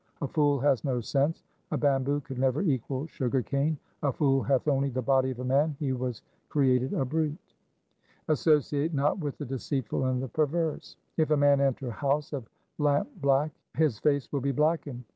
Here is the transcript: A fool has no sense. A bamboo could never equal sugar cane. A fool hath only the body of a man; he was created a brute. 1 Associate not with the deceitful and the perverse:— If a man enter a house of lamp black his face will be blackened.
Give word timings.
A 0.23 0.27
fool 0.27 0.59
has 0.61 0.83
no 0.83 0.99
sense. 0.99 1.43
A 1.69 1.77
bamboo 1.77 2.21
could 2.21 2.39
never 2.39 2.63
equal 2.63 3.05
sugar 3.05 3.43
cane. 3.43 3.77
A 4.01 4.11
fool 4.11 4.41
hath 4.41 4.67
only 4.67 4.89
the 4.89 4.99
body 5.03 5.29
of 5.29 5.39
a 5.41 5.45
man; 5.45 5.75
he 5.77 5.93
was 5.93 6.23
created 6.49 6.93
a 6.93 7.05
brute. 7.05 7.37
1 8.25 8.33
Associate 8.33 8.91
not 8.95 9.19
with 9.19 9.37
the 9.37 9.45
deceitful 9.45 10.05
and 10.05 10.19
the 10.19 10.27
perverse:— 10.27 10.95
If 11.17 11.29
a 11.29 11.37
man 11.37 11.61
enter 11.61 11.89
a 11.89 11.91
house 11.91 12.33
of 12.33 12.49
lamp 12.79 13.09
black 13.21 13.51
his 13.75 13.99
face 13.99 14.27
will 14.31 14.41
be 14.41 14.51
blackened. 14.51 15.03